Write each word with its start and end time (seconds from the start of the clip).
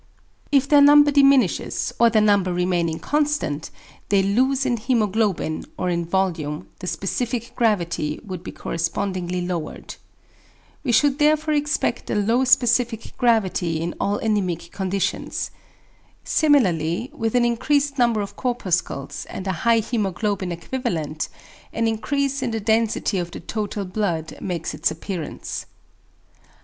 If 0.51 0.67
their 0.67 0.81
number 0.81 1.11
diminishes, 1.11 1.93
or 1.99 2.09
their 2.09 2.23
number 2.23 2.51
remaining 2.51 2.97
constant, 2.97 3.69
they 4.09 4.23
lose 4.23 4.65
in 4.65 4.79
hæmoglobin, 4.79 5.67
or 5.77 5.91
in 5.91 6.05
volume, 6.05 6.65
the 6.79 6.87
specific 6.87 7.55
gravity 7.55 8.19
would 8.25 8.41
be 8.43 8.51
correspondingly 8.51 9.45
lowered. 9.45 9.93
We 10.83 10.91
should 10.91 11.19
therefore 11.19 11.53
expect 11.53 12.09
a 12.09 12.15
low 12.15 12.45
specific 12.45 13.15
gravity 13.19 13.79
in 13.79 13.93
all 13.99 14.19
anæmic 14.19 14.71
conditions. 14.71 15.51
Similarly 16.23 17.11
with 17.13 17.35
an 17.35 17.45
increased 17.45 17.99
number 17.99 18.21
of 18.21 18.35
corpuscles, 18.35 19.27
and 19.29 19.45
a 19.45 19.51
high 19.51 19.81
hæmoglobin 19.81 20.51
equivalent, 20.51 21.29
an 21.73 21.87
increase 21.87 22.41
in 22.41 22.49
the 22.49 22.59
density 22.59 23.19
of 23.19 23.29
the 23.29 23.39
total 23.39 23.85
blood 23.85 24.35
makes 24.41 24.73
its 24.73 24.89
appearance. 24.89 25.67